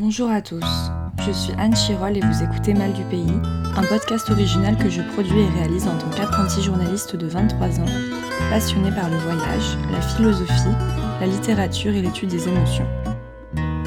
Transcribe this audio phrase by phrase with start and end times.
[0.00, 0.62] Bonjour à tous,
[1.26, 3.34] je suis Anne Chirol et vous écoutez Mal du Pays,
[3.76, 7.92] un podcast original que je produis et réalise en tant qu'apprenti journaliste de 23 ans,
[8.48, 10.76] passionné par le voyage, la philosophie,
[11.20, 12.86] la littérature et l'étude des émotions.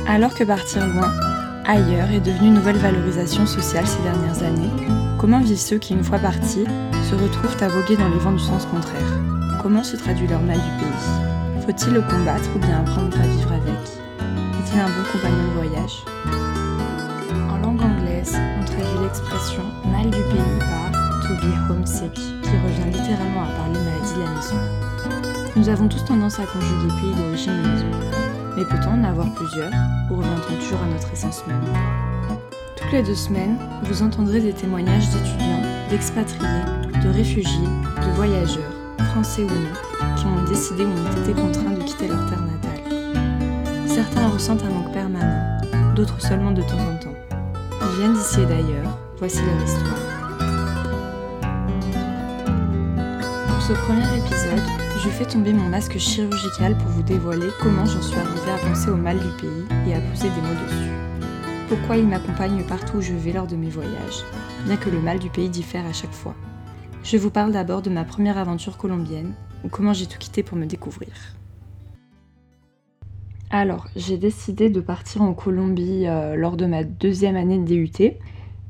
[0.05, 1.13] Alors que partir loin,
[1.65, 4.69] ailleurs, est devenu nouvelle valorisation sociale ces dernières années,
[5.17, 6.65] comment vivent ceux qui, une fois partis,
[7.09, 9.17] se retrouvent à voguer dans les vents du sens contraire?
[9.61, 11.65] Comment se traduit leur mal du pays?
[11.65, 14.00] Faut-il le combattre ou bien apprendre à vivre avec?
[14.79, 16.03] Un bon compagnon de voyage
[17.49, 20.91] En langue anglaise, on traduit l'expression mal du pays par
[21.21, 24.55] to be homesick, qui revient littéralement à parler maladie de la maison.
[25.57, 27.85] Nous avons tous tendance à conjuguer pays d'origine et maison.
[28.55, 29.71] Mais peut-on en avoir plusieurs
[30.09, 31.61] ou revient-on toujours à notre essence même?
[32.77, 36.47] Toutes les deux semaines, vous entendrez des témoignages d'étudiants, d'expatriés,
[37.03, 38.71] de réfugiés, de voyageurs,
[39.11, 42.70] français ou non, qui ont décidé ou ont été contraints de quitter leur terre natale.
[44.01, 45.61] Certains ressentent un manque permanent,
[45.95, 47.13] d'autres seulement de temps en temps.
[47.83, 49.99] Ils viennent d'ici et d'ailleurs, voici leur histoire.
[53.47, 54.63] Pour ce premier épisode,
[55.03, 58.89] je fais tomber mon masque chirurgical pour vous dévoiler comment j'en suis arrivée à penser
[58.89, 61.27] au mal du pays et à poser des mots dessus.
[61.69, 64.25] Pourquoi il m'accompagne partout où je vais lors de mes voyages,
[64.65, 66.33] bien que le mal du pays diffère à chaque fois.
[67.03, 70.57] Je vous parle d'abord de ma première aventure colombienne, ou comment j'ai tout quitté pour
[70.57, 71.11] me découvrir.
[73.53, 78.13] Alors, j'ai décidé de partir en Colombie euh, lors de ma deuxième année de DUT,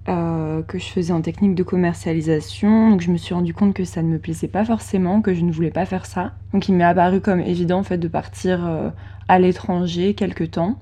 [0.10, 2.90] euh, que je faisais en technique de commercialisation.
[2.90, 5.42] Donc, je me suis rendu compte que ça ne me plaisait pas forcément, que je
[5.42, 6.34] ne voulais pas faire ça.
[6.52, 8.90] Donc, il m'est apparu comme évident en fait de partir euh,
[9.28, 10.80] à l'étranger quelque temps.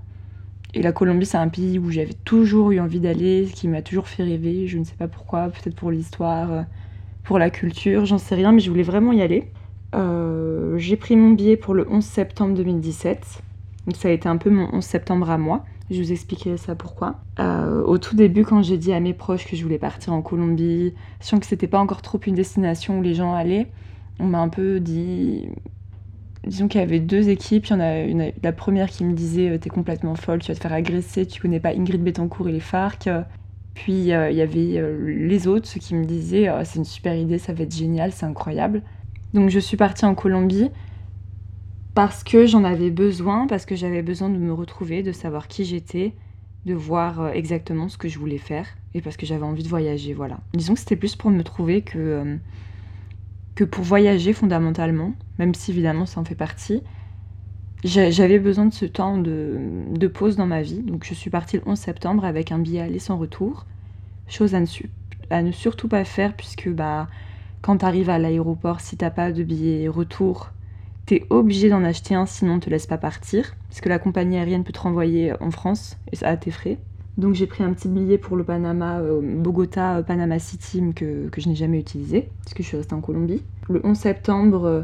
[0.73, 4.07] Et la Colombie, c'est un pays où j'avais toujours eu envie d'aller, qui m'a toujours
[4.07, 4.65] fait rêver.
[4.67, 6.63] Je ne sais pas pourquoi, peut-être pour l'histoire,
[7.25, 9.51] pour la culture, j'en sais rien, mais je voulais vraiment y aller.
[10.77, 13.41] j'ai pris mon billet pour le 11 septembre 2017.
[13.85, 15.65] Donc ça a été un peu mon 11 septembre à moi.
[15.89, 17.15] Je vous expliquerai ça pourquoi.
[17.39, 20.21] Euh, au tout début, quand j'ai dit à mes proches que je voulais partir en
[20.21, 23.71] Colombie, sachant que c'était pas encore trop une destination où les gens allaient,
[24.19, 25.47] on m'a un peu dit.
[26.45, 27.65] Disons qu'il y avait deux équipes.
[27.67, 30.51] Il y en a une, la première qui me disait euh, T'es complètement folle, tu
[30.51, 33.09] vas te faire agresser, tu connais pas Ingrid Betancourt et les FARC.
[33.73, 37.39] Puis euh, il y avait les autres, qui me disaient oh, C'est une super idée,
[37.39, 38.83] ça va être génial, c'est incroyable.
[39.33, 40.69] Donc je suis partie en Colombie
[41.93, 45.65] parce que j'en avais besoin, parce que j'avais besoin de me retrouver, de savoir qui
[45.65, 46.13] j'étais,
[46.65, 49.69] de voir euh, exactement ce que je voulais faire, et parce que j'avais envie de
[49.69, 50.39] voyager, voilà.
[50.53, 52.35] Disons que c'était plus pour me trouver que, euh,
[53.55, 56.83] que pour voyager fondamentalement, même si évidemment ça en fait partie.
[57.83, 59.57] J'avais besoin de ce temps de,
[59.91, 62.81] de, pause dans ma vie, donc je suis partie le 11 septembre avec un billet
[62.81, 63.65] aller sans retour,
[64.27, 67.07] chose à ne, surtout pas faire puisque bah,
[67.61, 70.51] quand tu arrives à l'aéroport, si t'as pas de billet retour,
[71.09, 74.37] t'es obligé d'en acheter un, sinon on te laisse pas partir, parce que la compagnie
[74.37, 76.77] aérienne peut te renvoyer en France, et ça à tes frais.
[77.17, 81.27] Donc j'ai pris un petit billet pour le Panama, euh, Bogota, euh, Panama City, que,
[81.29, 83.41] que je n'ai jamais utilisé, parce que je suis restée en Colombie.
[83.69, 84.81] Le 11 septembre, euh,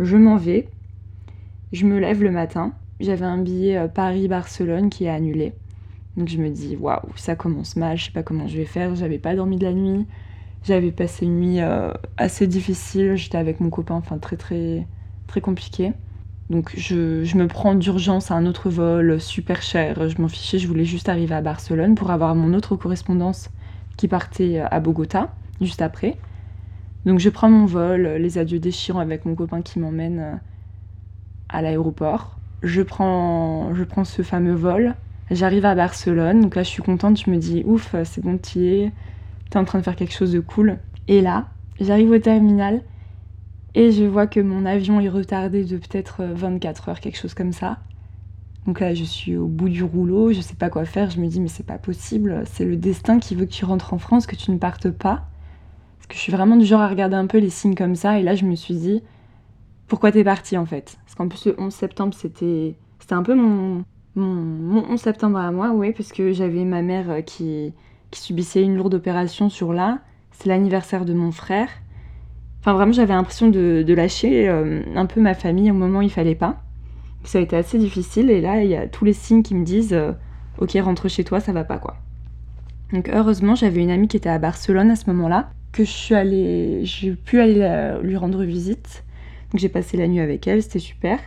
[0.00, 0.66] je m'en vais.
[1.72, 2.72] Je me lève le matin.
[2.98, 5.52] J'avais un billet Paris-Barcelone qui est annulé.
[6.16, 8.96] Donc je me dis, waouh, ça commence mal, je sais pas comment je vais faire.
[8.96, 10.04] J'avais pas dormi de la nuit.
[10.64, 11.60] J'avais passé une nuit
[12.16, 13.14] assez difficile.
[13.14, 14.86] J'étais avec mon copain, enfin très très
[15.34, 15.92] très compliqué.
[16.48, 20.08] Donc je, me prends d'urgence à un autre vol super cher.
[20.08, 23.50] Je m'en fichais, je voulais juste arriver à Barcelone pour avoir mon autre correspondance
[23.96, 26.18] qui partait à Bogota juste après.
[27.04, 30.40] Donc je prends mon vol, les adieux déchirants avec mon copain qui m'emmène
[31.48, 32.38] à l'aéroport.
[32.62, 34.94] Je prends, je prends ce fameux vol.
[35.32, 38.66] J'arrive à Barcelone, donc là je suis contente, je me dis ouf, c'est bon, tu
[38.66, 38.92] es,
[39.50, 40.78] t'es en train de faire quelque chose de cool.
[41.08, 41.48] Et là,
[41.80, 42.82] j'arrive au terminal
[43.74, 47.34] et je vois que mon avion est retardé de peut-être 24 euh, heures, quelque chose
[47.34, 47.78] comme ça.
[48.66, 51.10] Donc là, je suis au bout du rouleau, je sais pas quoi faire.
[51.10, 53.92] Je me dis, mais c'est pas possible, c'est le destin qui veut que tu rentres
[53.92, 55.26] en France, que tu ne partes pas.
[55.98, 58.18] Parce que je suis vraiment du genre à regarder un peu les signes comme ça.
[58.18, 59.02] Et là, je me suis dit,
[59.86, 60.96] pourquoi t'es parti en fait?
[61.04, 62.76] Parce qu'en plus, le 11 septembre, c'était
[63.10, 67.20] un peu mon, mon, 11 septembre à moi, oui, parce que j'avais ma mère euh,
[67.20, 67.72] qui,
[68.10, 69.98] qui subissait une lourde opération sur là.
[70.30, 71.68] C'est l'anniversaire de mon frère.
[72.64, 76.10] Enfin, vraiment, j'avais l'impression de, lâcher euh, un peu ma famille au moment où il
[76.10, 76.62] fallait pas.
[77.22, 79.66] Ça a été assez difficile et là, il y a tous les signes qui me
[79.66, 80.12] disent euh,
[80.56, 81.98] Ok, rentre chez toi, ça va pas quoi.
[82.94, 86.14] Donc, heureusement, j'avais une amie qui était à Barcelone à ce moment-là, que je suis
[86.14, 89.04] allée, j'ai pu aller lui rendre visite.
[89.52, 91.18] Donc, j'ai passé la nuit avec elle, c'était super.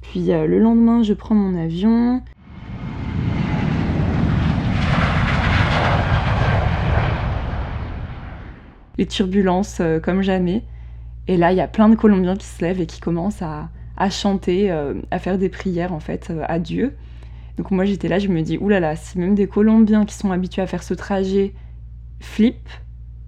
[0.00, 2.22] Puis euh, le lendemain, je prends mon avion,
[8.98, 10.64] les turbulences euh, comme jamais.
[11.28, 13.68] Et là, il y a plein de Colombiens qui se lèvent et qui commencent à,
[14.10, 16.96] chanter, euh, à faire des prières en fait euh, à Dieu.
[17.58, 20.62] Donc moi j'étais là, je me dis, oulala, si même des Colombiens qui sont habitués
[20.62, 21.52] à faire ce trajet
[22.20, 22.70] flippent,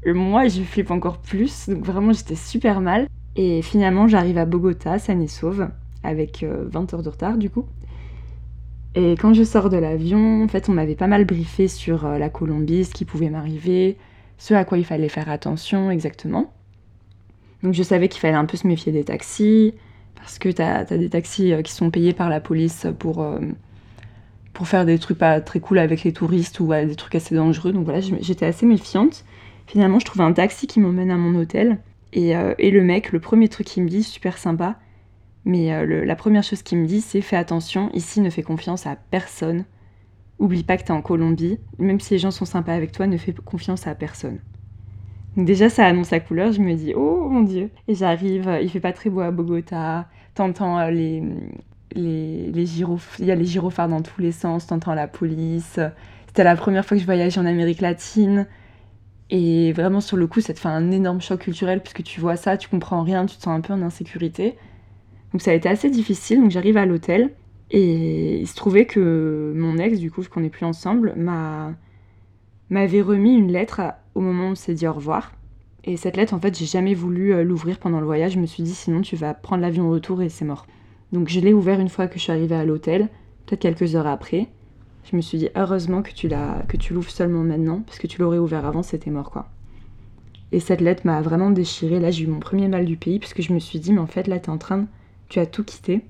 [0.07, 1.69] moi je flippe encore plus.
[1.69, 3.07] Donc vraiment j'étais super mal.
[3.37, 5.69] Et finalement j'arrive à Bogota, saine et sauve,
[6.03, 7.67] avec 20 euh, heures de retard du coup.
[8.95, 12.29] Et quand je sors de l'avion, en fait on m'avait pas mal briefé sur la
[12.29, 13.99] Colombie, ce qui pouvait m'arriver,
[14.41, 16.51] ce à quoi il fallait faire attention exactement.
[17.63, 19.75] Donc je savais qu'il fallait un peu se méfier des taxis,
[20.17, 23.39] parce que tu as, des taxis euh, qui sont payés par la police pour, euh,
[24.55, 27.73] pour faire des trucs pas très cool avec les touristes ou des trucs assez dangereux.
[27.73, 29.27] Donc voilà, j'étais assez méfiante.
[29.67, 31.79] Finalement, je trouve un taxi qui m'emmène à mon hôtel.
[32.15, 34.79] Et, euh, et, le mec, le premier truc qu'il me dit, super sympa,
[35.45, 38.97] mais la première chose qu'il me dit, c'est fais attention, ici ne fais confiance à
[38.97, 39.65] personne.
[40.41, 43.17] Oublie pas que t'es en Colombie, même si les gens sont sympas avec toi, ne
[43.17, 44.41] fais confiance à personne.
[45.37, 47.71] Donc déjà, ça annonce la couleur, je me dis, oh mon dieu.
[47.87, 51.23] Et j'arrive, euh, il fait pas très beau à Bogota, t'entends euh, les,
[51.95, 55.79] les, les il y a les gyrophares dans tous les sens, t'entends la police.
[56.27, 58.47] C'était la première fois que je voyageais en Amérique latine.
[59.31, 62.37] Et vraiment, sur le coup, ça te fait un énorme choc culturel, puisque tu vois
[62.37, 64.57] ça, tu comprends rien, tu te sens un peu en insécurité.
[65.33, 67.31] Donc ça a été assez difficile, donc j'arrive à l'hôtel.
[67.71, 71.75] Et il se trouvait que mon ex, du coup, qu'on n'est plus ensemble, m'a
[72.71, 73.81] m'avait remis une lettre
[74.15, 75.33] au moment où on s'est dit au revoir.
[75.85, 78.33] Et cette lettre, en fait, j'ai jamais voulu euh, l'ouvrir pendant le voyage.
[78.33, 80.67] Je me suis dit, sinon, tu vas prendre l'avion retour et c'est mort.
[81.13, 83.09] Donc, je l'ai ouvert une fois que je suis arrivée à l'hôtel,
[83.47, 84.49] peut-être quelques heures après.
[85.11, 88.21] Je me suis dit, heureusement que tu que tu l'ouvres seulement maintenant, parce que tu
[88.21, 89.49] l'aurais ouvert avant, c'était mort, quoi.
[90.53, 91.99] Et cette lettre m'a vraiment déchirée.
[91.99, 94.07] Là, j'ai eu mon premier mal du pays, puisque je me suis dit, mais en
[94.07, 94.87] fait, là, t'es en train de...
[95.29, 96.03] Tu as tout quitté.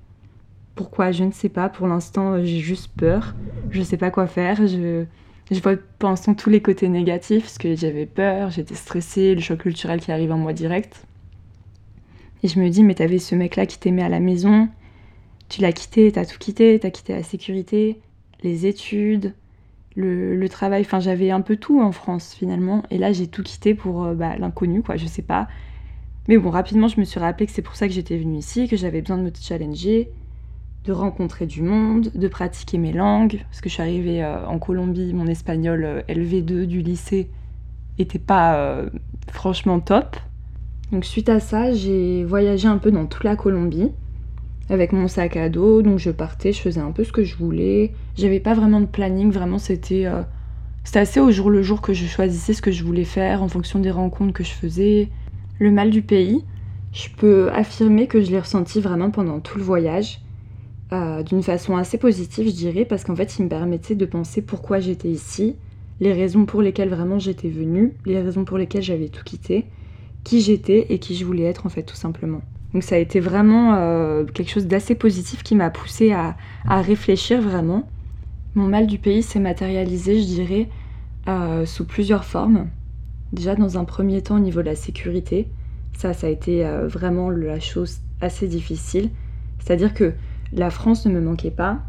[0.75, 1.69] Pourquoi Je ne sais pas.
[1.69, 3.34] Pour l'instant, j'ai juste peur.
[3.70, 4.67] Je sais pas quoi faire.
[4.67, 5.05] Je
[5.50, 9.40] je vois pour l'instant tous les côtés négatifs, parce que j'avais peur, j'étais stressée, le
[9.40, 11.05] choc culturel qui arrive en moi direct.
[12.43, 14.69] Et je me dis, mais t'avais ce mec-là qui t'aimait à la maison,
[15.49, 18.00] tu l'as quitté, t'as tout quitté, t'as quitté la sécurité,
[18.43, 19.34] les études,
[19.96, 23.75] le, travail, enfin j'avais un peu tout en France finalement, et là j'ai tout quitté
[23.75, 25.49] pour euh, bah, l'inconnu, quoi, je sais pas.
[26.28, 28.69] Mais bon, rapidement je me suis rappelé que c'est pour ça que j'étais venue ici,
[28.69, 30.11] que j'avais besoin de me challenger,
[30.84, 33.40] de rencontrer du monde, de pratiquer mes langues.
[33.50, 37.30] Parce que je suis arrivée euh, en Colombie, mon espagnol euh, LV2 du lycée
[37.98, 38.88] était pas euh,
[39.30, 40.16] franchement top.
[40.92, 43.90] Donc suite à ça, j'ai voyagé un peu dans toute la Colombie
[44.70, 45.82] avec mon sac à dos.
[45.82, 47.92] Donc je partais, je faisais un peu ce que je voulais.
[48.16, 50.06] J'avais pas vraiment de planning, vraiment c'était
[50.84, 53.48] c'était assez au jour le jour que je choisissais ce que je voulais faire en
[53.48, 55.08] fonction des rencontres que je faisais.
[55.58, 56.42] Le mal du pays,
[56.92, 60.20] je peux affirmer que je l'ai ressenti vraiment pendant tout le voyage.
[60.92, 64.42] Euh, d'une façon assez positive, je dirais, parce qu'en fait, il me permettait de penser
[64.42, 65.54] pourquoi j'étais ici,
[66.00, 69.66] les raisons pour lesquelles vraiment j'étais venue, les raisons pour lesquelles j'avais tout quitté,
[70.25, 72.40] qui j'étais et qui je voulais être, en fait, tout simplement.
[72.75, 76.37] Donc ça a été vraiment euh, quelque chose d'assez positif qui m'a poussé à,
[76.69, 77.88] réfléchir vraiment.
[78.56, 80.69] Mon mal du pays s'est matérialisé, je dirais,
[81.28, 82.66] euh, sous plusieurs formes.
[83.32, 85.46] Déjà, dans un premier temps, au niveau de la sécurité,
[85.96, 89.10] ça, ça a été vraiment la chose assez difficile.
[89.60, 90.14] C'est-à-dire que
[90.52, 91.81] la France ne me manquait pas,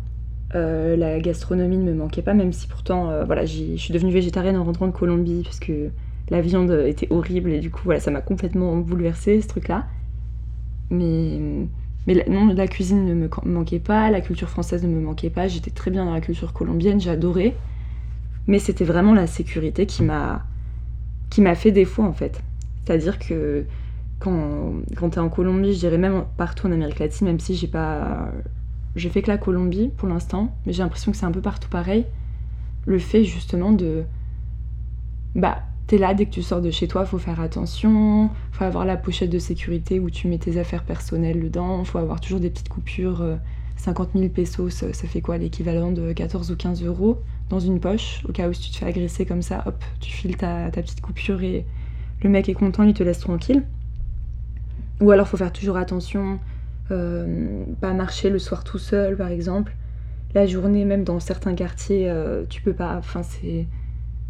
[0.56, 4.12] euh, la gastronomie ne me manquait pas, même si pourtant, euh, voilà, je suis devenue
[4.12, 5.90] végétarienne en rentrant de Colombie parce que
[6.30, 9.86] la viande était horrible et du coup, voilà, ça m'a complètement bouleversée ce truc-là.
[10.90, 11.40] Mais,
[12.08, 15.48] mais non, la cuisine ne me manquait pas, la culture française ne me manquait pas,
[15.48, 17.56] j'étais très bien dans la culture colombienne, j'adorais.
[18.48, 20.44] Mais c'était vraiment la sécurité qui m'a
[21.30, 22.41] qui m'a fait défaut en fait.
[22.84, 23.65] C'est-à-dire que
[24.22, 27.68] quand, tu es en Colombie, je dirais même partout en Amérique latine, même si j'ai
[27.68, 28.32] pas.
[28.96, 31.70] J'ai fait que la Colombie pour l'instant, mais j'ai l'impression que c'est un peu partout
[31.70, 32.06] pareil.
[32.86, 34.04] Le fait justement de.
[35.36, 38.86] Bah, t'es là, dès que tu sors de chez toi, faut faire attention, faut avoir
[38.86, 42.50] la pochette de sécurité où tu mets tes affaires personnelles dedans, faut avoir toujours des
[42.50, 43.24] petites coupures.
[43.78, 47.80] 50 euh, 000 pesos, ça, fait quoi L'équivalent de 14 ou 15 euros dans une
[47.80, 50.70] poche, au cas où si tu te fais agresser comme ça, hop, tu files ta
[50.70, 51.66] petite coupure et
[52.22, 53.63] le mec est content, il te laisse tranquille.
[55.01, 56.39] Ou alors faut faire toujours attention,
[56.91, 59.75] euh, pas marcher le soir tout seul par exemple.
[60.34, 62.96] La journée, même dans certains quartiers, euh, tu peux pas.
[62.98, 63.67] Enfin, c'est.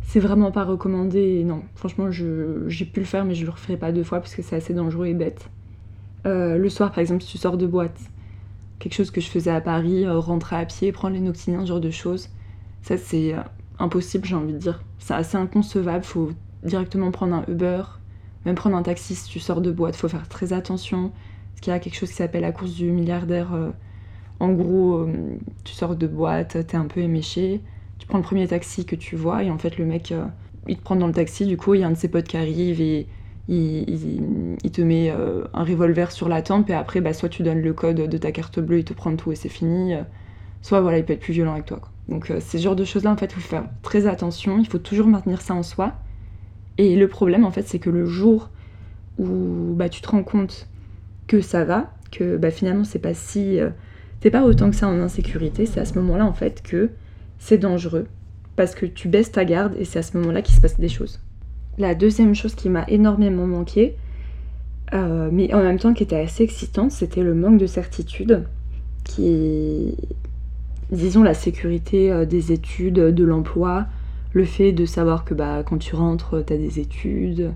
[0.04, 1.44] C'est vraiment pas recommandé.
[1.44, 4.42] non, franchement, j'ai pu le faire, mais je le referai pas deux fois parce que
[4.42, 5.50] c'est assez dangereux et bête.
[6.26, 8.00] Euh, le soir, par exemple, si tu sors de boîte,
[8.80, 11.80] quelque chose que je faisais à Paris, rentrer à pied, prendre les Noctiniens, ce genre
[11.80, 12.30] de choses,
[12.82, 13.36] ça c'est
[13.78, 14.84] impossible, j'ai envie de dire.
[14.98, 16.32] C'est assez inconcevable, faut
[16.64, 17.84] directement prendre un Uber,
[18.46, 21.12] même prendre un taxi si tu sors de boîte, faut faire très attention.
[21.52, 23.54] Parce qu'il y a quelque chose qui s'appelle la course du milliardaire.
[23.54, 23.70] Euh,
[24.40, 27.62] en gros, euh, tu sors de boîte, t'es un peu éméché,
[28.00, 30.26] tu prends le premier taxi que tu vois, et en fait, le mec, euh,
[30.68, 32.28] il te prend dans le taxi, du coup, il y a un de ses potes
[32.28, 33.08] qui arrive et
[33.48, 37.74] il, te met un revolver sur la tempe, et après, bah, soit tu donnes le
[37.74, 39.94] code de ta carte bleue, il te prend tout et c'est fini,
[40.64, 41.82] soit voilà, il peut être plus violent avec toi.
[42.08, 44.80] Donc c'est ce genre de choses-là, en fait, il faut faire très attention, il faut
[44.80, 45.94] toujours maintenir ça en soi.
[46.82, 48.50] Et le problème, en fait, c'est que le jour
[49.20, 50.68] où bah, tu te rends compte
[51.28, 53.60] que ça va, que bah, finalement c'est pas si.
[53.60, 53.70] Euh,
[54.20, 56.90] t'es pas autant que ça en insécurité, c'est à ce moment-là en fait que
[57.38, 58.08] c'est dangereux.
[58.56, 60.90] Parce que tu baisses ta garde et c'est à ce moment-là qu'il se passe des
[60.90, 61.20] choses.
[61.78, 63.96] La deuxième chose qui m'a énormément manqué,
[64.96, 68.46] euh, mais en même temps qui était assez excitante, c'était le manque de certitude,
[69.04, 69.96] qui est,
[70.92, 73.86] disons, la sécurité euh, des études, de l'emploi,
[74.34, 77.54] le fait de savoir que bah, quand tu rentres, tu as des études,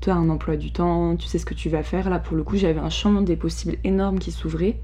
[0.00, 2.10] tu as un emploi du temps, tu sais ce que tu vas faire.
[2.10, 4.78] Là, pour le coup, j'avais un champ des possibles énorme qui s'ouvrait.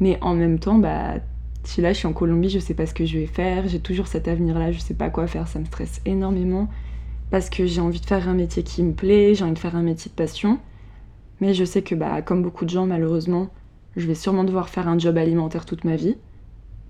[0.00, 1.14] Mais en même temps, bah,
[1.78, 3.68] là, je suis en Colombie, je sais pas ce que je vais faire.
[3.68, 5.48] J'ai toujours cet avenir-là, je sais pas quoi faire.
[5.48, 6.68] Ça me stresse énormément
[7.30, 9.74] parce que j'ai envie de faire un métier qui me plaît, j'ai envie de faire
[9.74, 10.58] un métier de passion.
[11.40, 13.48] Mais je sais que, bah, comme beaucoup de gens, malheureusement,
[13.96, 16.16] je vais sûrement devoir faire un job alimentaire toute ma vie.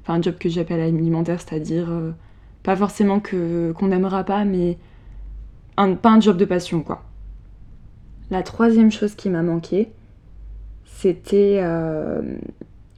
[0.03, 2.13] Enfin, un job que j'appelle alimentaire, c'est-à-dire euh,
[2.63, 4.79] pas forcément que qu'on n'aimera pas, mais
[5.77, 7.03] pas un job de passion, quoi.
[8.31, 9.91] La troisième chose qui m'a manqué,
[10.85, 12.23] c'était euh,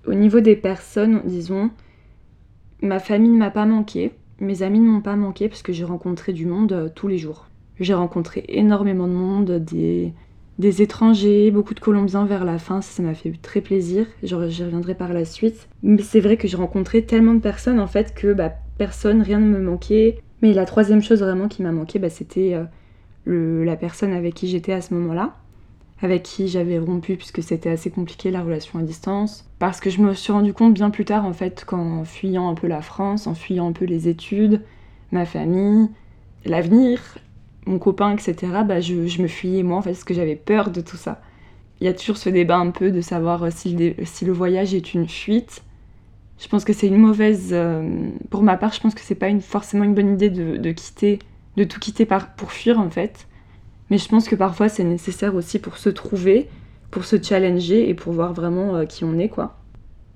[0.07, 1.71] au niveau des personnes, disons,
[2.83, 5.85] ma famille ne m'a pas manqué, mes amis ne m'ont pas manqué parce que j'ai
[5.85, 7.47] rencontré du monde euh, tous les jours.
[7.81, 10.13] J'ai rencontré énormément de monde, des,
[10.59, 14.95] des étrangers, beaucoup de Colombiens vers la fin, ça m'a fait très plaisir, j'y reviendrai
[14.95, 15.69] par la suite.
[15.83, 19.41] Mais c'est vrai que j'ai rencontré tellement de personnes en fait que bah, personne, rien
[19.41, 20.21] ne me manquait.
[20.43, 22.59] Mais la troisième chose vraiment qui m'a manqué, bah, c'était
[23.27, 25.35] euh, la personne avec qui j'étais à ce moment-là,
[26.03, 29.49] avec qui j'avais rompu puisque c'était assez compliqué la relation à distance.
[29.59, 32.55] Parce que je me suis rendu compte bien plus tard en fait qu'en fuyant un
[32.55, 34.61] peu la France, en fuyant un peu les études,
[35.13, 35.89] ma famille,
[36.45, 37.01] l'avenir,
[37.67, 40.81] mon copain, etc., bah, je, me fuyais moi en fait parce que j'avais peur de
[40.81, 41.21] tout ça.
[41.81, 45.09] Il y a toujours ce débat un peu de savoir si le, voyage est une
[45.09, 45.63] fuite.
[46.39, 47.51] Je pense que c'est une mauvaise.
[47.53, 50.73] Euh, pour ma part, je pense que c'est pas une, forcément une bonne idée de
[50.73, 51.19] quitter
[51.57, 53.29] de tout quitter pour fuir en fait.
[53.91, 56.49] Mais je pense que parfois c'est nécessaire aussi pour se trouver,
[56.91, 59.59] pour se challenger et pour voir vraiment euh, qui on est quoi.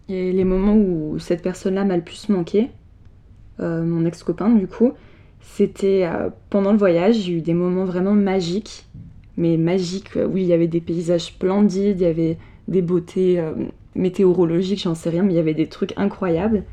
[0.09, 2.71] Et les moments où cette personne-là m'a le plus manqué,
[3.61, 4.93] euh, mon ex-copain du coup,
[5.41, 6.09] c'était
[6.51, 8.87] pendant le voyage, j'ai eu des moments vraiment magiques,
[9.37, 13.41] mais magiques, oui, il y avait des paysages splendides, il y avait des beautés
[13.99, 16.65] météorologiques, j'en sais rien, mais il y avait des trucs incroyables.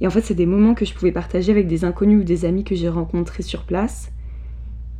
[0.00, 2.44] Et en fait, c'est des moments que je pouvais partager avec des inconnus ou des
[2.44, 4.10] amis que j'ai rencontrés sur place.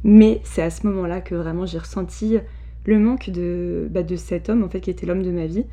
[0.04, 2.38] Mais c'est à ce moment-là que vraiment j'ai ressenti
[2.84, 5.64] le manque de, bah, de cet homme, en fait, qui était l'homme de ma vie.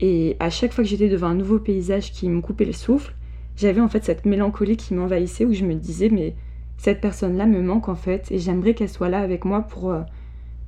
[0.00, 3.14] Et à chaque fois que j'étais devant un nouveau paysage qui me coupait le souffle,
[3.56, 6.34] j'avais en fait cette mélancolie qui m'envahissait où je me disais, mais
[6.76, 10.02] cette personne-là me manque en fait, et j'aimerais qu'elle soit là avec moi pour, euh,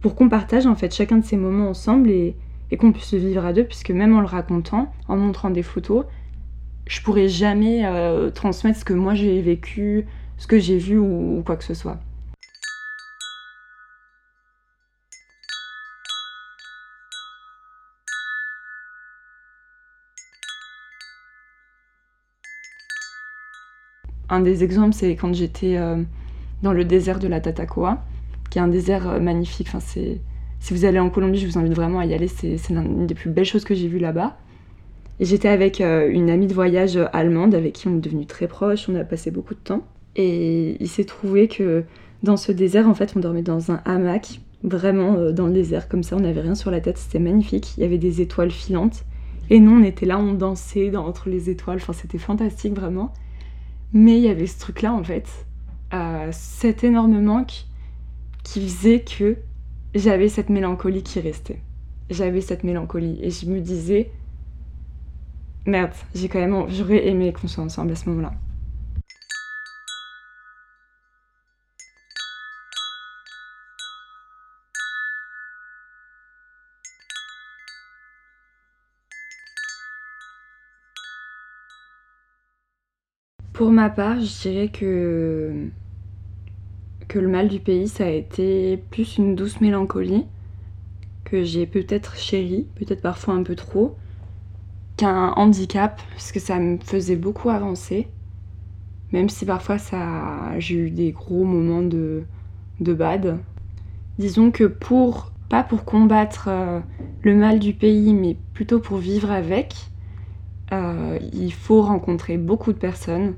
[0.01, 2.37] pour qu'on partage en fait chacun de ces moments ensemble et,
[2.71, 6.05] et qu'on puisse vivre à deux, puisque même en le racontant, en montrant des photos,
[6.87, 10.07] je pourrais jamais euh, transmettre ce que moi j'ai vécu,
[10.39, 11.99] ce que j'ai vu ou, quoi que ce soit.
[24.29, 26.03] Un des exemples, c'est quand j'étais euh,
[26.63, 28.05] dans le désert de la Tatacoa,
[28.51, 29.69] qui est un désert euh, magnifique.
[29.69, 29.81] Enfin,
[30.61, 32.29] si vous allez en Colombie, je vous invite vraiment à y aller.
[32.29, 34.37] C'est l'une des plus belles choses que j'ai vues là-bas.
[35.21, 38.89] J'étais avec euh, une amie de voyage allemande avec qui on est devenu très proches,
[38.89, 39.87] on a passé beaucoup de temps.
[40.15, 41.85] Et il s'est trouvé que
[42.23, 45.89] dans ce désert, en fait, on dormait dans un hamac, vraiment euh, dans le désert,
[45.89, 47.75] comme ça, on n'avait rien sur la tête, c'était magnifique.
[47.77, 49.05] Il y avait des étoiles filantes.
[49.49, 53.13] Et nous, on était là, on dansait dans, entre les étoiles, enfin, c'était fantastique, vraiment.
[53.93, 55.29] Mais il y avait ce truc-là, en fait,
[55.95, 57.67] euh, cet énorme manque
[58.43, 59.37] qui faisait que
[59.99, 61.61] j'avais cette mélancolie qui restait.
[62.11, 63.19] J'avais cette mélancolie.
[63.23, 64.11] Et je me disais,
[65.67, 66.69] Merde, j'ai quand même.
[66.69, 68.33] J'aurais aimé qu'on soit ensemble à ce moment-là.
[83.53, 85.71] Pour ma part, je dirais que
[87.17, 90.27] que le mal du pays, ça a été plus une douce mélancolie
[91.25, 93.97] que j'ai peut-être chérie, peut-être parfois un peu trop,
[94.99, 98.09] qu'un handicap, parce que ça me faisait beaucoup avancer.
[99.13, 102.25] Même si parfois ça, j'ai eu des gros moments de,
[102.81, 103.39] de bad.
[104.19, 106.81] Disons que pour, pas pour combattre euh,
[107.23, 109.75] le mal du pays, mais plutôt pour vivre avec,
[110.71, 113.37] euh, il faut rencontrer beaucoup de personnes,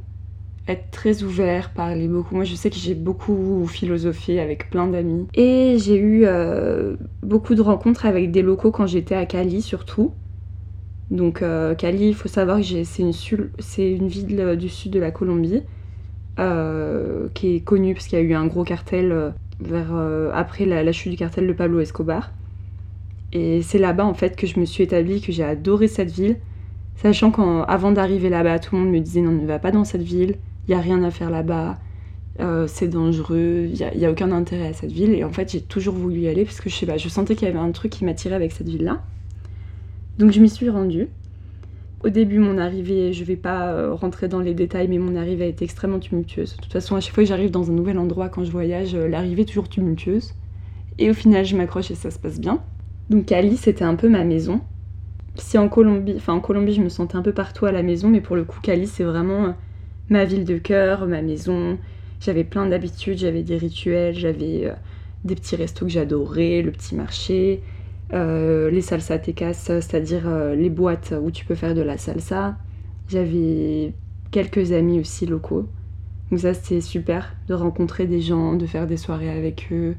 [0.68, 2.34] être très ouvert, parler beaucoup.
[2.34, 5.26] Moi, je sais que j'ai beaucoup philosophé avec plein d'amis.
[5.34, 10.12] Et j'ai eu euh, beaucoup de rencontres avec des locaux quand j'étais à Cali, surtout.
[11.10, 11.42] Donc
[11.78, 15.62] Cali, il faut savoir que c'est une, ville du sud de la Colombie
[16.36, 19.90] qui est connue parce qu'il y a eu un gros cartel vers,
[20.34, 22.30] après la, la, chute du cartel de Pablo Escobar.
[23.32, 26.36] Et c'est là-bas en fait que je me suis établie, que j'ai adoré cette ville.
[26.96, 30.02] Sachant qu'avant d'arriver là-bas, tout le monde me disait non, ne va pas dans cette
[30.02, 30.34] ville,
[30.68, 31.78] il n'y a rien à faire là-bas,
[32.40, 35.14] euh, c'est dangereux, il n'y a, aucun intérêt à cette ville.
[35.14, 37.34] Et en fait, j'ai toujours voulu y aller parce que je sais pas, je sentais
[37.34, 39.02] qu'il y avait un truc qui m'attirait avec cette ville-là.
[40.18, 41.08] Donc je m'y suis rendue.
[42.04, 45.44] Au début, mon arrivée, je vais pas euh, rentrer dans les détails, mais mon arrivée
[45.44, 46.56] a été extrêmement tumultueuse.
[46.56, 48.94] De toute façon, à chaque fois que j'arrive dans un nouvel endroit quand je voyage,
[48.94, 50.34] euh, l'arrivée est toujours tumultueuse.
[50.98, 52.60] Et au final, je m'accroche et ça se passe bien.
[53.10, 54.60] Donc Cali, c'était un peu ma maison
[55.40, 58.08] si en Colombie, enfin en Colombie, je me sentais un peu partout à la maison,
[58.08, 59.54] mais pour le coup, Cali, c'est vraiment
[60.10, 61.78] ma ville de cœur, ma maison.
[62.20, 64.72] J'avais plein d'habitudes, j'avais des rituels, j'avais euh,
[65.24, 67.62] des petits restos que j'adorais, le petit marché,
[68.12, 72.56] euh, les salsa tecas, c'est-à-dire les boîtes où tu peux faire de la salsa.
[73.08, 73.92] J'avais
[74.30, 75.66] quelques amis aussi locaux.
[76.30, 79.94] Donc ça, c'était super de rencontrer des gens, de faire des soirées avec eux,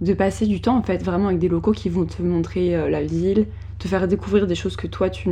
[0.00, 3.02] de passer du temps en fait vraiment avec des locaux qui vont te montrer la
[3.02, 3.46] ville,
[3.78, 5.28] te faire découvrir des choses que toi tu,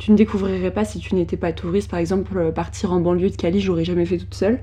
[0.00, 1.90] tu ne découvrirais pas si tu n'étais pas touriste.
[1.90, 4.60] Par exemple, euh, partir en banlieue de Cali, j'aurais jamais fait toute seule.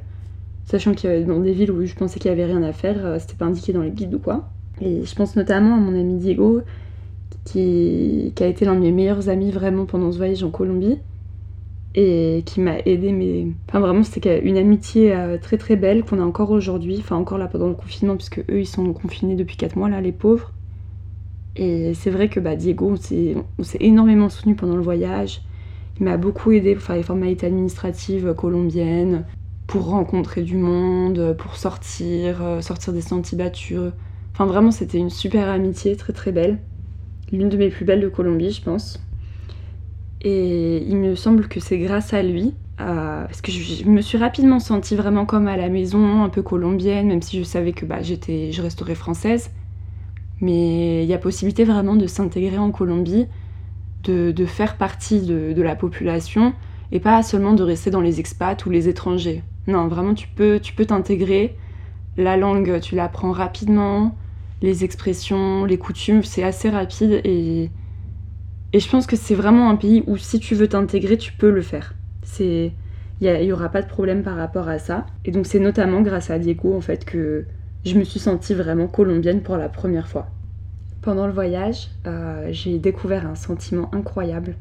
[0.65, 3.19] Sachant que dans des villes où je pensais qu'il y avait rien à faire, euh,
[3.19, 4.49] c'était pas indiqué dans les guides ou quoi.
[4.81, 6.63] Et je pense notamment à mon ami Diego,
[7.45, 10.97] qui, qui a été l'un de mes meilleurs amis vraiment pendant ce voyage en Colombie
[11.93, 16.19] et qui m'a aidé mais enfin vraiment c'était une amitié euh, très très belle qu'on
[16.19, 19.55] a encore aujourd'hui enfin encore là pendant le confinement puisque eux ils sont confinés depuis
[19.55, 20.51] 4 mois là les pauvres
[21.57, 25.41] et c'est vrai que bah, Diego, on s'est énormément soutenu pendant le voyage.
[25.99, 29.25] Il m'a beaucoup aidé pour faire les formalités administratives colombiennes,
[29.65, 33.79] pour rencontrer du monde, pour sortir, euh, sortir des sentiers battus.
[34.33, 36.59] Enfin, vraiment, c'était une super amitié, très très belle.
[37.31, 39.01] L'une de mes plus belles de Colombie, je pense.
[40.21, 44.59] Et il me semble que c'est grâce à lui, parce que je, me suis rapidement
[44.59, 48.01] sentie vraiment comme à la maison, un peu colombienne, même si je savais que bah,
[48.01, 49.49] j'étais, je resterais française.
[50.41, 53.27] Mais il y a possibilité vraiment de s'intégrer en Colombie,
[54.03, 56.53] de, faire partie de, la population
[56.91, 59.43] et pas seulement de rester dans les expats ou les étrangers.
[59.67, 61.57] Non, vraiment, tu peux tu peux t'intégrer.
[62.15, 64.15] La langue, tu l'apprends rapidement.
[64.61, 67.69] Les expressions, les coutumes, c'est assez rapide et,
[68.73, 71.51] et je pense que c'est vraiment un pays où si tu veux t'intégrer, tu peux
[71.51, 71.93] le faire.
[72.23, 72.71] C'est
[73.19, 75.05] il n'y aura pas de problème par rapport à ça.
[75.25, 77.45] Et donc c'est notamment grâce à Diego en fait que
[77.85, 80.27] je me suis sentie vraiment colombienne pour la première fois.
[81.01, 84.55] Pendant le voyage, euh, j'ai découvert un sentiment incroyable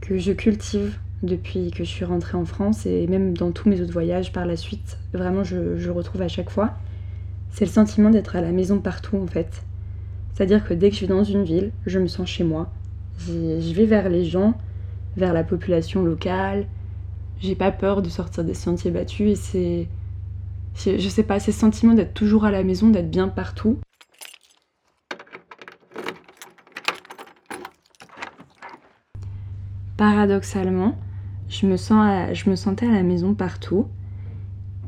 [0.00, 3.80] que je cultive depuis que je suis rentrée en France et même dans tous mes
[3.80, 4.98] autres voyages par la suite.
[5.12, 6.74] Vraiment, je, je retrouve à chaque fois.
[7.50, 9.62] C'est le sentiment d'être à la maison partout en fait.
[10.32, 12.70] C'est-à-dire que dès que je vais dans une ville, je me sens chez moi.
[13.18, 14.54] Je vais vers les gens,
[15.16, 16.66] vers la population locale.
[17.40, 19.88] J'ai pas peur de sortir des sentiers battus et c'est
[20.76, 23.78] je sais pas, c'est ce sentiment d'être toujours à la maison, d'être bien partout.
[29.96, 30.96] Paradoxalement,
[31.48, 33.86] je je me sentais à la maison partout,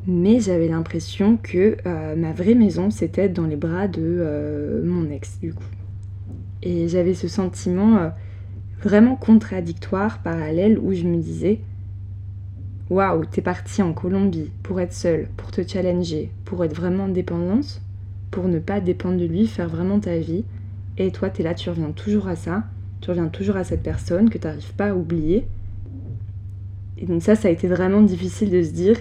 [0.06, 5.10] mais j'avais l'impression que euh, ma vraie maison, c'était dans les bras de euh, mon
[5.10, 5.64] ex, du coup.
[6.62, 8.08] Et j'avais ce sentiment euh,
[8.82, 11.60] vraiment contradictoire, parallèle, où je me disais,
[12.90, 17.82] Waouh, t'es partie en Colombie pour être seule, pour te challenger, pour être vraiment indépendante,
[18.30, 20.44] pour ne pas dépendre de lui, faire vraiment ta vie.
[20.96, 22.64] Et toi, t'es là, tu reviens toujours à ça,
[23.02, 25.46] tu reviens toujours à cette personne que t'arrives pas à oublier.
[26.96, 28.96] Et donc ça, ça a été vraiment difficile de se dire,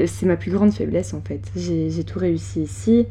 [0.00, 1.50] euh, c'est ma plus grande faiblesse en fait.
[1.56, 3.06] J'ai tout réussi ici,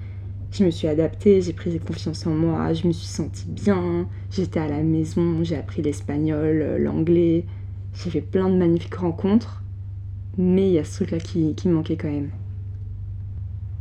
[0.51, 4.59] je me suis adaptée, j'ai pris confiance en moi, je me suis sentie bien, j'étais
[4.59, 7.45] à la maison, j'ai appris l'espagnol, euh, l'anglais,
[7.93, 9.61] j'ai fait plein de magnifiques rencontres,
[10.37, 12.31] mais il y a ce truc-là qui, qui manquait quand même.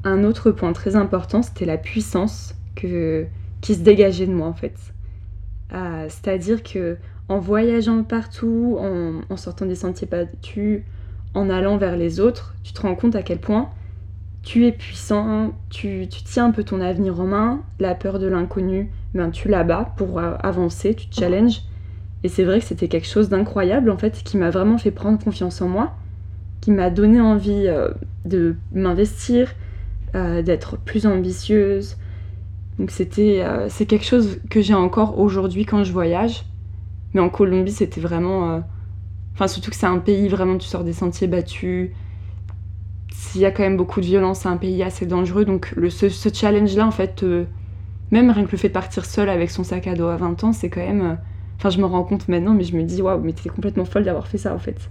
[0.05, 3.27] Un autre point très important, c'était la puissance que,
[3.61, 4.77] qui se dégageait de moi en fait.
[5.73, 6.99] Euh, c'est-à-dire que
[7.29, 10.83] en voyageant partout, en, sortant des sentiers battus,
[11.35, 13.71] en allant vers les autres, tu te rends compte à quel point
[14.43, 18.27] tu es puissant, tu, tu tiens un peu ton avenir en main, la peur de
[18.27, 21.63] l'inconnu, ben, tu la bats pour avancer, tu te challenges.
[22.25, 25.19] Et c'est vrai que c'était quelque chose d'incroyable en fait, qui m'a vraiment fait prendre
[25.23, 25.95] confiance en moi,
[26.61, 27.89] qui m'a donné envie euh,
[28.25, 29.55] de m'investir,
[30.15, 31.97] euh, d'être plus ambitieuse.
[32.79, 36.45] Donc c'était euh, c'est quelque chose que j'ai encore aujourd'hui quand je voyage.
[37.15, 38.63] Mais en Colombie, c'était vraiment
[39.35, 41.91] enfin surtout que c'est un pays vraiment tu sors des sentiers battus.
[43.13, 45.91] S'il y a quand même beaucoup de violence, c'est un pays assez dangereux donc le,
[45.91, 47.23] ce, ce challenge là en fait
[48.11, 50.45] même rien que le fait de partir seul avec son sac à dos à 20
[50.45, 51.19] ans, c'est quand même
[51.63, 54.03] Enfin, je me rends compte maintenant, mais je me dis, waouh, mais t'es complètement folle
[54.03, 54.91] d'avoir fait ça en fait.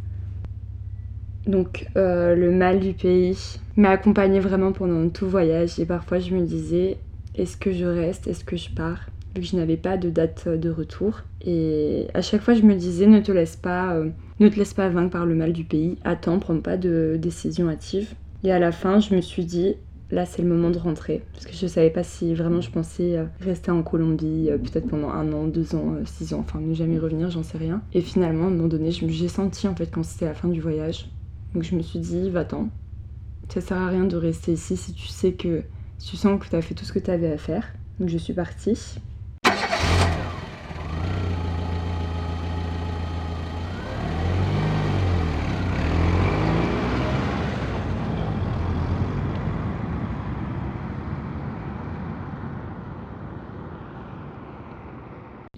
[1.45, 3.37] Donc, euh, le mal du pays
[3.75, 6.97] m'a accompagnée vraiment pendant tout voyage et parfois je me disais,
[7.35, 10.47] est-ce que je reste, est-ce que je pars vu que je n'avais pas de date
[10.47, 11.23] de retour.
[11.45, 14.73] Et à chaque fois, je me disais, ne te laisse pas, euh, ne te laisse
[14.73, 15.97] pas vaincre par le mal du pays.
[16.05, 18.13] Attends, prends pas de décision hâtive.
[18.45, 19.75] Et à la fin, je me suis dit,
[20.11, 21.23] là, c'est le moment de rentrer.
[21.33, 24.87] Parce que je savais pas si vraiment je pensais euh, rester en Colombie, euh, peut-être
[24.87, 27.81] pendant un an, deux ans, six ans, enfin ne jamais revenir, j'en sais rien.
[27.93, 30.61] Et finalement, à un moment donné, j'ai senti en fait quand c'était la fin du
[30.61, 31.09] voyage.
[31.53, 32.69] Donc je me suis dit, va-t'en.
[33.49, 35.63] Ça sert à rien de rester ici si tu sais que,
[35.99, 37.65] tu sens que tu as fait tout ce que tu avais à faire.
[37.99, 38.77] Donc je suis partie.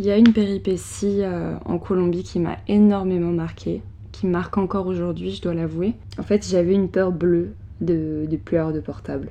[0.03, 4.87] Il y a une péripétie euh, en Colombie qui m'a énormément marquée, qui marque encore
[4.87, 5.93] aujourd'hui, je dois l'avouer.
[6.19, 9.29] En fait, j'avais une peur bleue de, de de portable.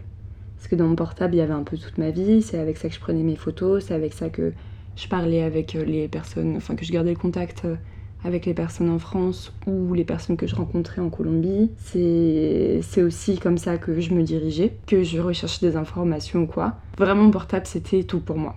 [0.56, 2.78] Parce que dans mon portable, il y avait un peu toute ma vie, c'est avec
[2.78, 4.54] ça que je prenais mes photos, c'est avec ça que
[4.96, 7.76] je parlais avec euh, les personnes, enfin que je gardais le contact euh,
[8.24, 11.70] avec les personnes en France ou les personnes que je rencontrais en Colombie.
[11.84, 16.76] C'est aussi comme ça que je me dirigeais, que je recherchais des informations ou quoi.
[16.96, 18.56] Vraiment, mon portable, c'était tout pour moi.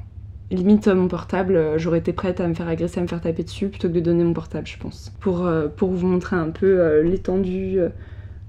[0.51, 3.43] Limite, mon portable, euh, j'aurais été prête à me faire agresser, à me faire taper
[3.43, 5.11] dessus plutôt que de donner mon portable, je pense.
[5.19, 7.79] Pour, euh, vous montrer un peu euh, l'étendue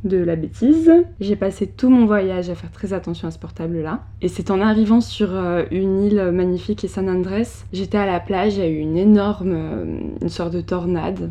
[0.05, 0.93] de la bêtise.
[1.21, 4.03] J'ai passé tout mon voyage à faire très attention à ce portable-là.
[4.21, 5.31] Et c'est en arrivant sur
[5.71, 8.97] une île magnifique et San Andrés, j'étais à la plage, il y a eu une
[8.97, 9.57] énorme,
[10.21, 11.31] une sorte de tornade.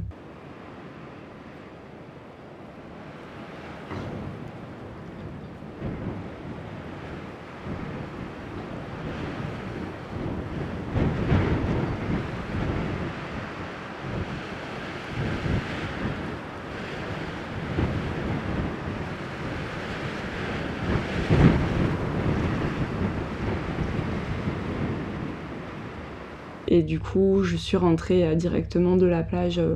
[26.86, 29.76] Du coup, je suis rentrée euh, directement de la plage euh,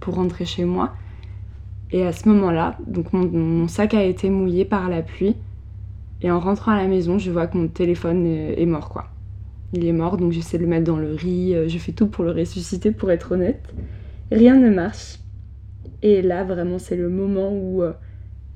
[0.00, 0.94] pour rentrer chez moi.
[1.90, 5.36] Et à ce moment-là, donc mon, sac a été mouillé par la pluie.
[6.22, 9.10] Et en rentrant à la maison, je vois que mon téléphone est, mort, quoi.
[9.74, 11.54] Il est mort, donc j'essaie de le mettre dans le riz.
[11.54, 13.74] Euh, je fais tout pour le ressusciter, pour être honnête.
[14.32, 15.18] Rien ne marche.
[16.02, 17.82] Et là, vraiment, c'est le moment où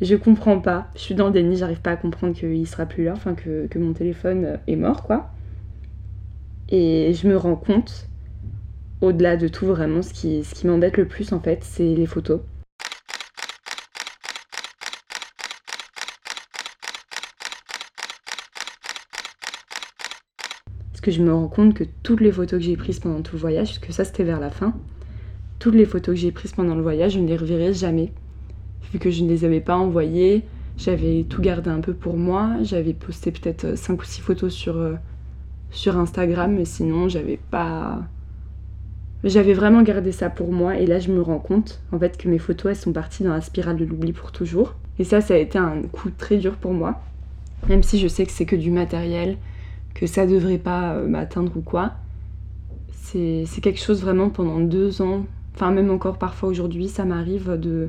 [0.00, 0.88] je comprends pas.
[0.94, 3.66] Je suis dans le déni, j'arrive pas à comprendre qu'il sera plus là, enfin que,
[3.66, 5.30] que mon téléphone est mort, quoi.
[6.70, 8.08] Et je me rends compte,
[9.00, 12.40] au-delà de tout vraiment, ce qui, ce m'embête le plus en fait, c'est les photos.
[20.90, 23.36] Parce que je me rends compte que toutes les photos que j'ai prises pendant tout
[23.36, 24.74] le voyage, parce que ça c'était vers la fin,
[25.58, 28.12] toutes les photos que j'ai prises pendant le voyage, je ne les reverrai jamais.
[28.92, 30.44] Vu que je ne les avais pas envoyées,
[30.76, 34.76] j'avais tout gardé un peu pour moi, j'avais posté peut-être 5 ou 6 photos sur,
[34.76, 34.96] euh,
[35.70, 38.02] sur Instagram, mais sinon j'avais pas.
[39.24, 42.28] J'avais vraiment gardé ça pour moi et là je me rends compte en fait que
[42.28, 44.74] mes photos elles sont parties dans la spirale de l'oubli pour toujours.
[44.98, 47.00] Et ça ça a été un coup très dur pour moi.
[47.68, 49.36] Même si je sais que c'est que du matériel,
[49.94, 51.94] que ça devrait pas euh, m'atteindre ou quoi.
[52.90, 57.88] C'est quelque chose vraiment pendant deux ans, enfin même encore parfois aujourd'hui ça m'arrive de,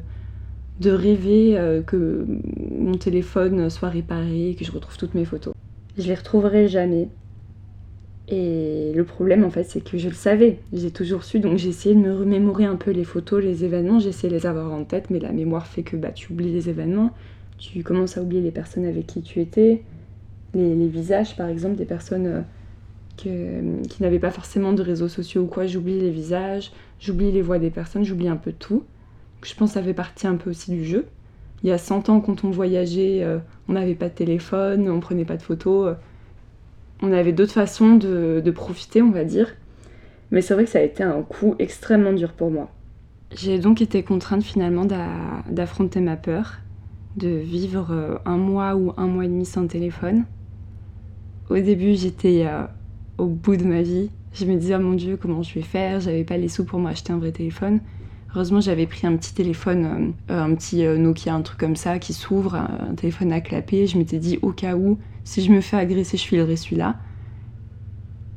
[0.80, 2.26] de rêver euh, que
[2.72, 5.54] mon téléphone soit réparé, que je retrouve toutes mes photos.
[5.98, 7.10] Je les retrouverai jamais.
[8.32, 10.60] Et le problème, en fait, c'est que je le savais.
[10.72, 14.00] J'ai toujours su, donc j'ai essayé de me remémorer un peu les photos, les événements.
[14.00, 16.52] J'ai essayé de les avoir en tête, mais la mémoire fait que bah, tu oublies
[16.52, 17.12] les événements.
[17.58, 19.82] Tu commences à oublier les personnes avec qui tu étais,
[20.54, 22.46] les, visages, par exemple, des personnes
[23.26, 25.65] euh, qui n'avaient pas forcément de réseaux sociaux ou quoi.
[25.65, 28.84] J'oublie les visages, j'oublie les voix des personnes, j'oublie un peu tout.
[29.44, 31.06] Je pense que ça fait partie un peu aussi du jeu.
[31.63, 35.00] Il y a 100 ans, quand on voyageait, euh, on n'avait pas de téléphone, on
[35.00, 35.96] prenait pas de photos
[37.01, 39.55] on avait d'autres façons de, profiter, on va dire.
[40.31, 42.69] Mais c'est vrai que ça a été un coup extrêmement dur pour moi.
[43.35, 44.85] J'ai donc été contrainte finalement
[45.49, 46.59] d'affronter ma peur,
[47.15, 50.25] de vivre euh, un mois ou un mois et demi sans téléphone.
[51.49, 52.63] Au début, j'étais euh,
[53.17, 54.09] au bout de ma vie.
[54.33, 55.99] Je me disais, oh mon Dieu, comment je vais faire?
[55.99, 57.79] J'avais pas les sous pour m'acheter un vrai téléphone.
[58.31, 62.13] Heureusement, j'avais pris un petit téléphone, euh, un petit Nokia, un truc comme ça, qui
[62.13, 63.88] s'ouvre, un téléphone à clapper.
[63.88, 64.99] Je m'étais dit, au cas où,
[65.30, 66.96] si je me fais agresser, je filerai celui-là.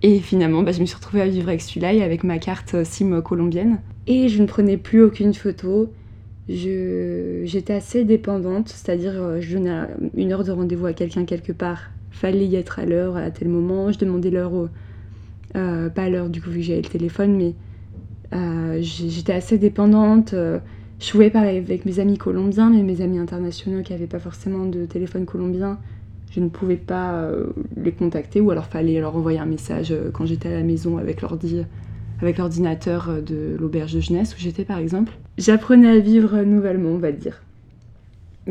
[0.02, 2.74] Et finalement, bah, je me suis retrouvée à vivre avec celui-là et avec ma carte
[2.74, 3.80] euh, SIM colombienne.
[4.06, 5.90] Et je ne prenais plus aucune photo.
[6.50, 11.84] J'étais assez dépendante, c'est-à-dire euh, je donnais une heure de rendez-vous à quelqu'un quelque part.
[12.10, 13.90] Fallait y être à l'heure, à tel moment.
[13.90, 14.52] Je demandais l'heure,
[15.56, 20.34] euh, pas l'heure du coup vu que j'avais le téléphone, mais j'étais assez dépendante.
[20.34, 24.66] je pouvais parler avec mes amis colombiens, mais mes amis internationaux qui n'avaient pas forcément
[24.66, 25.78] de téléphone colombien,
[26.34, 27.28] je ne pouvais pas
[27.76, 31.20] les contacter ou alors fallait leur envoyer un message quand j'étais à la maison avec
[31.20, 31.62] l'ordi
[32.20, 35.12] avec l'ordinateur de l'auberge de jeunesse où j'étais par exemple.
[35.38, 37.42] J'apprenais à vivre nouvellement, on va dire.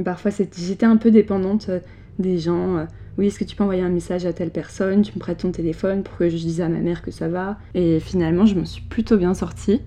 [0.06, 1.72] Parfois j'étais un peu dépendante
[2.20, 2.86] des gens
[3.18, 5.02] oui, est-ce que tu peux envoyer un message à telle personne?
[5.02, 7.58] Tu me prêtes ton téléphone pour que je dise à ma mère que ça va?
[7.74, 9.82] Et finalement, je m'en suis plutôt bien sortie.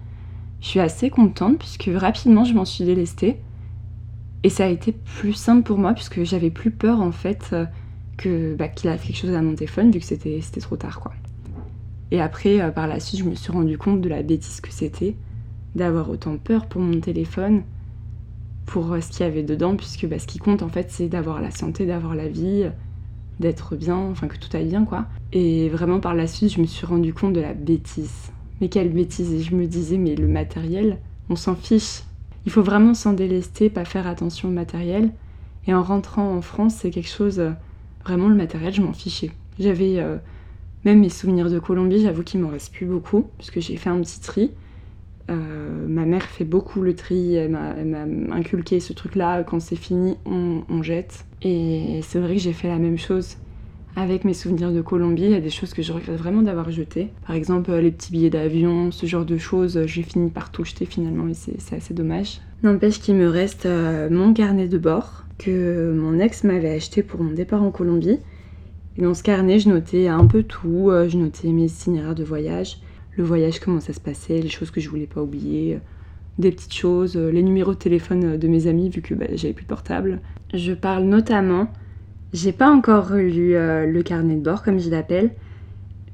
[0.60, 3.40] Je suis assez contente puisque rapidement, je m'en suis délestée.
[4.42, 7.64] Et ça a été plus simple pour moi puisque j'avais plus peur en fait euh,
[8.16, 11.12] que bah, qu'il a quelque chose à mon téléphone vu que c'était trop tard quoi.
[12.10, 14.70] Et après, euh, par la suite, je me suis rendu compte de la bêtise que
[14.70, 15.16] c'était
[15.74, 17.62] d'avoir autant peur pour mon téléphone,
[18.66, 21.08] pour euh, ce qu'il y avait dedans, puisque bah, ce qui compte en fait, c'est
[21.08, 22.66] d'avoir la santé, d'avoir la vie,
[23.40, 25.06] d'être bien, enfin que tout aille bien quoi.
[25.32, 28.30] Et vraiment par la suite, je me suis rendu compte de la bêtise.
[28.60, 30.98] Mais quelle bêtise Et je me disais, mais le matériel,
[31.28, 32.02] on s'en fiche.
[32.46, 35.10] Il faut vraiment s'en délester, pas faire attention au matériel.
[35.66, 37.42] Et en rentrant en France, c'est quelque chose.
[38.04, 39.30] Euh, vraiment, le matériel, je m'en fichais.
[39.58, 39.98] J'avais.
[39.98, 40.16] Euh,
[40.84, 44.00] même mes souvenirs de Colombie, j'avoue qu'il m'en reste plus beaucoup, puisque j'ai fait un
[44.00, 44.50] petit tri.
[45.30, 50.18] Euh, ma mère fait beaucoup le tri, elle m'a inculqué ce truc-là, quand c'est fini,
[50.26, 51.24] on, jette.
[51.40, 53.38] Et c'est vrai que j'ai fait la même chose
[53.96, 55.22] avec mes souvenirs de Colombie.
[55.22, 57.08] Il y a des choses que je regrette vraiment d'avoir jetées.
[57.26, 60.84] Par exemple, les petits billets d'avion, ce genre de choses, j'ai fini par tout jeter
[60.84, 62.42] finalement et c'est assez dommage.
[62.64, 67.22] N'empêche qu'il me reste euh, mon carnet de bord que mon ex m'avait acheté pour
[67.22, 68.18] mon départ en Colombie.
[68.96, 70.90] Et dans ce carnet, je notais un peu tout.
[70.90, 72.78] Euh, je notais mes itinéraires de voyage,
[73.16, 75.78] le voyage, comment ça se passait, les choses que je voulais pas oublier,
[76.38, 79.64] des petites choses, les numéros de téléphone de mes amis vu que bah, j'avais plus
[79.64, 80.20] de portable.
[80.52, 81.68] Je parle notamment,
[82.34, 85.30] j'ai pas encore relu euh, le carnet de bord comme je l'appelle,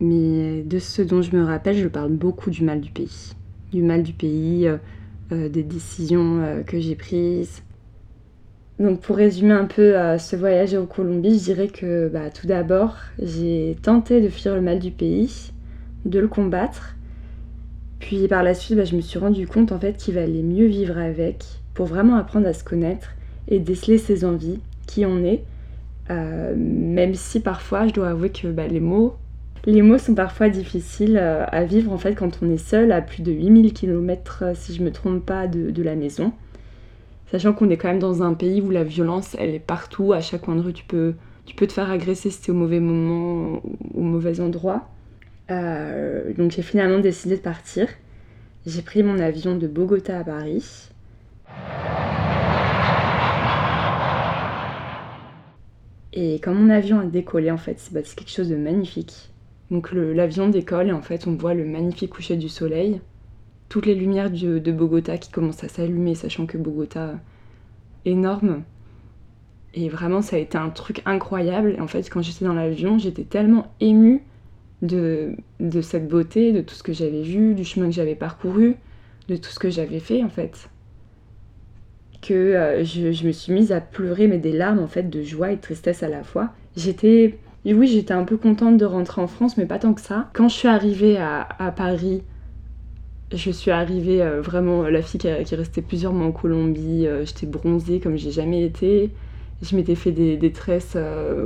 [0.01, 3.33] mais de ce dont je me rappelle, je parle beaucoup du mal du pays.
[3.73, 4.77] Du mal du pays, euh, euh,
[5.31, 7.63] des décisions que j'ai prises.
[8.79, 12.97] Donc pour résumer un peu ce voyage en Colombie, je dirais que bah, tout d'abord,
[13.21, 15.53] j'ai tenté de fuir le mal du pays
[16.05, 16.97] de le combattre.
[17.99, 20.67] Puis par la suite, bah, je me suis rendu compte en fait qu'il valait mieux
[20.67, 23.11] vivre avec pour vraiment apprendre à se connaître
[23.49, 25.43] et déceler ses envies, qui on est.
[26.11, 29.17] Euh, même si parfois, je dois avouer que bah, les mots,
[29.67, 33.03] les mots sont parfois difficiles euh, à vivre en fait quand on est seul à
[33.03, 36.33] plus de 8000 km, euh, si je me trompe pas, de, la maison.
[37.31, 40.21] Sachant qu'on est quand même dans un pays où la violence, elle est partout, à
[40.21, 41.15] chaque coin de rue, tu peux,
[41.47, 43.63] tu te faire agresser si t'es au mauvais moment,
[43.95, 44.89] au mauvais endroit.
[45.51, 47.89] Euh, donc j'ai finalement décidé de partir.
[48.67, 50.89] J'ai pris mon avion de Bogota à Paris.
[56.13, 59.30] Et quand mon avion a décollé, en fait, c'est quelque chose de magnifique.
[59.71, 63.01] Donc l'avion décolle et en fait, on voit le magnifique coucher du soleil.
[63.69, 67.21] Toutes les lumières de Bogota qui commencent à s'allumer, sachant que Bogota,
[68.05, 68.63] énorme.
[69.75, 71.77] Et vraiment, ça a été un truc incroyable.
[71.81, 74.23] En fait, quand j'étais dans l'avion, j'étais tellement émue
[74.83, 78.77] de, de cette beauté, de tout ce que j'avais vu, du chemin que j'avais parcouru,
[79.29, 80.69] de tout ce que j'avais fait en fait.
[82.23, 85.23] Que euh, je, je, me suis mise à pleurer, mais des larmes en fait de
[85.23, 86.51] joie et de tristesse à la fois.
[86.77, 87.39] J'étais.
[87.65, 90.31] Oui, j'étais un peu contente de rentrer en France, mais pas tant que ça.
[90.33, 92.23] Quand je suis arrivée à, Paris,
[93.33, 97.07] je suis arrivée euh, vraiment la fille qui, est restée plusieurs mois en Colombie.
[97.07, 99.11] Euh, j'étais bronzée comme j'ai jamais été.
[99.63, 100.97] Je m'étais fait des, tresses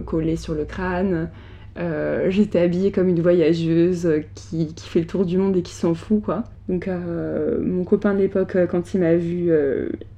[0.07, 1.29] collées sur le crâne.
[1.77, 5.95] Euh, j'étais habillée comme une voyageuse qui, fait le tour du monde et qui s'en
[5.95, 6.45] fout, quoi.
[6.69, 9.51] Donc, euh, mon copain de l'époque, euh, quand il m'a vu,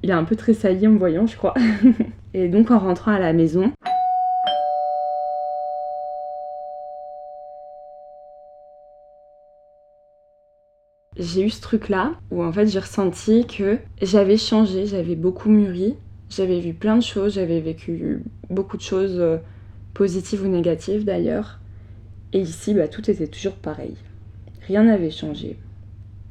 [0.02, 1.54] il a un peu tressailli en me voyant, je crois.
[2.34, 3.72] et donc, en rentrant à la maison,
[11.18, 15.94] j'ai eu ce truc-là où en fait j'ai ressenti que j'avais changé, j'avais beaucoup mûri,
[16.30, 19.20] j'avais vu plein de choses, j'avais vécu beaucoup de choses
[19.96, 21.58] positive ou négative d'ailleurs.
[22.32, 23.96] Et ici, bah, tout était toujours pareil.
[24.66, 25.58] Rien n'avait changé.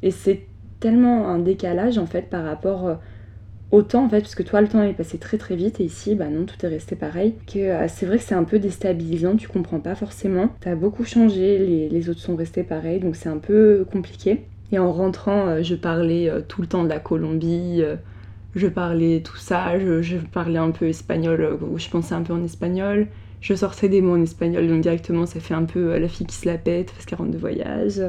[0.03, 0.41] Et c'est
[0.79, 2.95] tellement un décalage en fait par rapport euh,
[3.71, 5.83] au temps en fait, parce que toi le temps est passé très très vite et
[5.83, 7.33] ici, bah non, tout est resté pareil.
[7.51, 10.49] Que euh, c'est vrai que c'est un peu déstabilisant, tu comprends pas forcément.
[10.59, 14.45] T'as beaucoup changé, les, autres sont restés pareils, donc c'est un peu compliqué.
[14.71, 17.83] Et en rentrant, euh, je parlais tout le temps de la Colombie,
[18.55, 23.07] je parlais tout ça, je, parlais un peu espagnol, je pensais un peu en espagnol
[23.45, 26.25] je sortais des mots en espagnol, donc directement ça fait un peu euh, la fille
[26.25, 28.01] qui se la pète parce qu'elle rentre de voyage.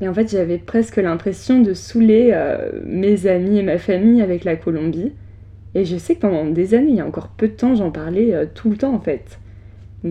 [0.00, 4.44] Et en fait, j'avais presque l'impression de saouler euh, mes amis et ma famille avec
[4.44, 5.12] la Colombie.
[5.74, 7.90] Et je sais que pendant des années, il y a encore peu de temps, j'en
[7.90, 9.40] parlais euh, tout le temps en fait.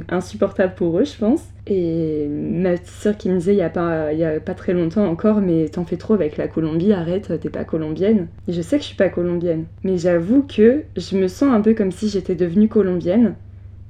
[0.10, 1.46] insupportable pour eux, je pense.
[1.66, 4.74] Et ma petite soeur qui me disait il y a pas, y a pas très
[4.74, 8.28] longtemps encore, mais t'en fais trop avec la Colombie, arrête, t'es pas colombienne.
[8.48, 11.62] Et je sais que je suis pas colombienne, mais j'avoue que je me sens un
[11.62, 13.36] peu comme si j'étais devenue colombienne.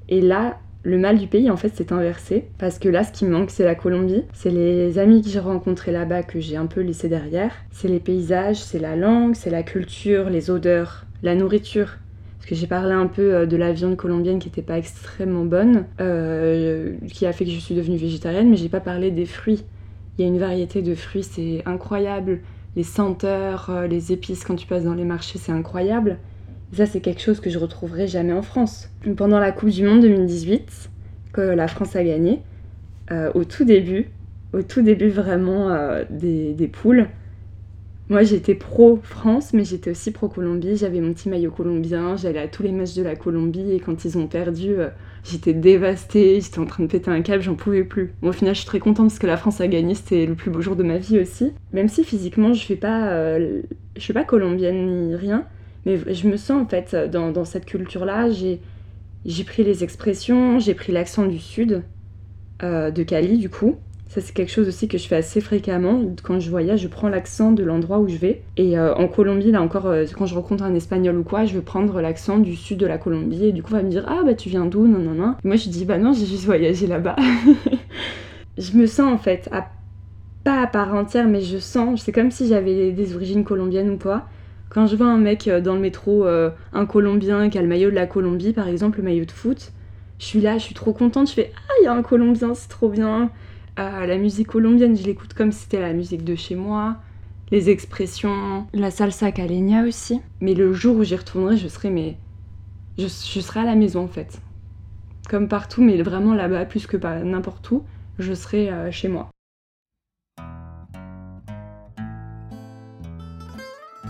[0.09, 2.45] Et là, le mal du pays, en fait, s'est inversé.
[2.57, 4.23] Parce que là, ce qui manque, c'est la Colombie.
[4.33, 7.53] C'est les amis que j'ai rencontrés là-bas que j'ai un peu laissés derrière.
[7.71, 11.97] C'est les paysages, c'est la langue, c'est la culture, les odeurs, la nourriture.
[12.43, 15.45] Parce que j'ai parlé un peu euh, de la viande colombienne qui n'était pas extrêmement
[15.45, 19.25] bonne, euh, qui a fait que je suis devenue végétarienne, mais j'ai pas parlé des
[19.25, 19.63] fruits.
[20.17, 22.41] Il y a une variété de fruits, c'est incroyable.
[22.75, 26.17] Les senteurs, euh, les épices quand tu passes dans les marchés, c'est incroyable
[26.73, 28.89] ça, c'est quelque chose que je retrouverai jamais en France.
[29.15, 30.89] Pendant la Coupe du Monde 2018,
[31.31, 32.41] que la France a gagné,
[33.35, 34.07] au tout début,
[34.53, 35.69] au tout début vraiment
[36.09, 37.09] des, poules,
[38.13, 40.77] moi j'étais pro France, mais j'étais aussi pro Colombie.
[40.77, 44.05] J'avais mon petit maillot colombien, j'allais à tous les matchs de la Colombie et quand
[44.05, 44.89] ils ont perdu, euh,
[45.23, 48.13] j'étais dévastée, j'étais en train de péter un câble, j'en pouvais plus.
[48.21, 50.51] au final, je suis très contente parce que la France a gagné, c'était le plus
[50.51, 51.53] beau jour de ma vie aussi.
[51.73, 53.63] Même si physiquement, je fais pas, je
[53.97, 55.45] suis pas colombienne ni rien,
[55.87, 58.59] mais je me sens en fait dans, dans cette culture-là, j'ai,
[59.25, 61.81] j'ai pris les expressions, j'ai pris l'accent du sud,
[62.61, 63.77] euh, de Cali du coup.
[64.13, 66.03] Ça c'est quelque chose aussi que je fais assez fréquemment.
[66.21, 68.43] Quand je voyage, je prends l'accent de l'endroit où je vais.
[68.57, 71.55] Et euh, en Colombie, là encore, euh, quand je rencontre un espagnol ou quoi, je
[71.55, 73.45] veux prendre l'accent du sud de la Colombie.
[73.45, 75.33] Et du coup, on va me dire Ah bah tu viens d'où Non, non, non.
[75.43, 77.15] moi je dis Bah non, j'ai juste voyagé là-bas.
[78.59, 79.49] je me sens en fait,
[80.43, 83.97] pas à part entière, mais je sens, c'est comme si j'avais des origines colombiennes ou
[83.97, 84.27] quoi.
[84.69, 87.89] Quand je vois un mec euh, dans le métro, un Colombien qui a le maillot
[87.89, 89.71] de la Colombie, par exemple, le maillot de foot,
[90.19, 92.53] je suis là, je suis trop contente, je fais Ah, il y a un Colombien,
[92.53, 93.31] c'est trop bien.
[93.75, 96.97] Ah, la musique colombienne, je l'écoute comme c'était la musique de chez moi.
[97.49, 100.21] Les expressions, la salsa caleña aussi.
[100.41, 102.17] Mais le jour où j'y retournerai, je serai, mais.
[102.99, 104.39] Je, serai à la maison en fait.
[105.27, 107.83] Comme partout, mais vraiment là-bas, plus que n'importe où,
[108.19, 109.31] je serai euh, chez moi.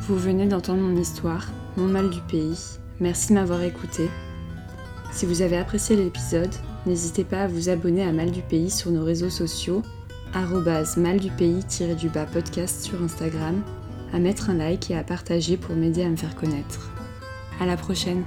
[0.02, 1.48] Vous venez d'entendre mon histoire,
[1.78, 2.60] mon mal du pays.
[3.00, 4.10] Merci de m'avoir écouté.
[5.14, 6.54] Si vous avez apprécié l'épisode,
[6.86, 9.82] n'hésitez pas à vous abonner à Mal du Pays sur nos réseaux sociaux,
[10.98, 13.62] mal du pays-du-bas podcast sur Instagram,
[14.14, 16.92] à mettre un like et à partager pour m'aider à me faire connaître.
[17.60, 18.24] À la prochaine!